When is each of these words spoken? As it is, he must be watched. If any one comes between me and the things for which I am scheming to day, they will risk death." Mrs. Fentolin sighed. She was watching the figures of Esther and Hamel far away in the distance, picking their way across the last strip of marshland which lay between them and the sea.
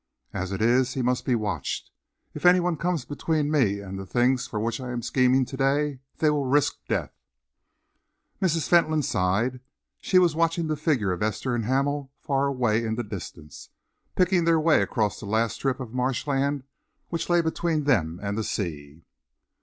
As 0.33 0.51
it 0.51 0.63
is, 0.63 0.95
he 0.95 1.03
must 1.03 1.25
be 1.25 1.35
watched. 1.35 1.91
If 2.33 2.43
any 2.43 2.59
one 2.59 2.75
comes 2.75 3.05
between 3.05 3.51
me 3.51 3.79
and 3.81 3.99
the 3.99 4.05
things 4.07 4.47
for 4.47 4.59
which 4.59 4.81
I 4.81 4.89
am 4.91 5.03
scheming 5.03 5.45
to 5.45 5.55
day, 5.55 5.99
they 6.17 6.31
will 6.31 6.47
risk 6.47 6.77
death." 6.87 7.13
Mrs. 8.41 8.67
Fentolin 8.67 9.03
sighed. 9.03 9.59
She 9.99 10.17
was 10.17 10.35
watching 10.35 10.65
the 10.65 10.75
figures 10.75 11.13
of 11.13 11.21
Esther 11.21 11.53
and 11.53 11.65
Hamel 11.65 12.11
far 12.19 12.47
away 12.47 12.83
in 12.83 12.95
the 12.95 13.03
distance, 13.03 13.69
picking 14.15 14.45
their 14.45 14.59
way 14.59 14.81
across 14.81 15.19
the 15.19 15.27
last 15.27 15.53
strip 15.53 15.79
of 15.79 15.93
marshland 15.93 16.63
which 17.09 17.29
lay 17.29 17.41
between 17.43 17.83
them 17.83 18.19
and 18.23 18.35
the 18.35 18.43
sea. 18.43 19.03